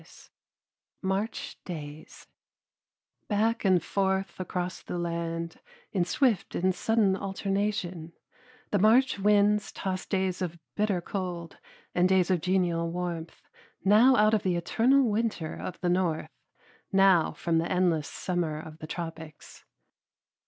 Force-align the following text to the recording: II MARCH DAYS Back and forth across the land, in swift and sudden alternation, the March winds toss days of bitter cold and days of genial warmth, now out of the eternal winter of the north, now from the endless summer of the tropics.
II 0.01 0.05
MARCH 1.03 1.59
DAYS 1.63 2.25
Back 3.27 3.63
and 3.63 3.83
forth 3.83 4.39
across 4.39 4.81
the 4.81 4.97
land, 4.97 5.59
in 5.91 6.05
swift 6.05 6.55
and 6.55 6.73
sudden 6.73 7.15
alternation, 7.15 8.13
the 8.71 8.79
March 8.79 9.19
winds 9.19 9.71
toss 9.71 10.07
days 10.07 10.41
of 10.41 10.57
bitter 10.75 11.01
cold 11.01 11.59
and 11.93 12.09
days 12.09 12.31
of 12.31 12.41
genial 12.41 12.89
warmth, 12.89 13.43
now 13.85 14.15
out 14.15 14.33
of 14.33 14.41
the 14.41 14.55
eternal 14.55 15.03
winter 15.07 15.53
of 15.53 15.79
the 15.81 15.87
north, 15.89 16.31
now 16.91 17.31
from 17.33 17.59
the 17.59 17.71
endless 17.71 18.07
summer 18.07 18.59
of 18.59 18.79
the 18.79 18.87
tropics. 18.87 19.65